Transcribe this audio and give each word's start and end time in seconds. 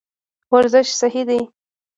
ورزش 0.51 0.87
صحي 0.99 1.23
دی. 1.29 1.39